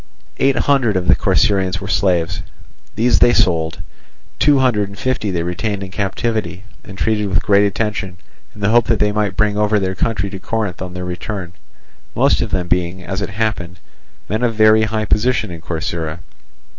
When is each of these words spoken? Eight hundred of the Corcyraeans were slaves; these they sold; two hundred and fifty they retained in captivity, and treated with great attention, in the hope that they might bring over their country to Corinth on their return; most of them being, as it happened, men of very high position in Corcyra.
Eight 0.37 0.55
hundred 0.57 0.97
of 0.97 1.07
the 1.07 1.15
Corcyraeans 1.15 1.79
were 1.79 1.87
slaves; 1.87 2.41
these 2.95 3.19
they 3.19 3.33
sold; 3.33 3.83
two 4.39 4.57
hundred 4.57 4.89
and 4.89 4.97
fifty 4.97 5.29
they 5.29 5.43
retained 5.43 5.83
in 5.83 5.91
captivity, 5.91 6.63
and 6.83 6.97
treated 6.97 7.27
with 7.29 7.43
great 7.43 7.67
attention, 7.67 8.17
in 8.55 8.61
the 8.61 8.69
hope 8.69 8.87
that 8.87 8.97
they 8.97 9.11
might 9.11 9.37
bring 9.37 9.57
over 9.59 9.79
their 9.79 9.93
country 9.93 10.31
to 10.31 10.39
Corinth 10.39 10.81
on 10.81 10.95
their 10.95 11.05
return; 11.05 11.53
most 12.15 12.41
of 12.41 12.49
them 12.49 12.67
being, 12.67 13.03
as 13.03 13.21
it 13.21 13.29
happened, 13.29 13.79
men 14.27 14.41
of 14.41 14.55
very 14.55 14.85
high 14.85 15.05
position 15.05 15.51
in 15.51 15.61
Corcyra. 15.61 16.17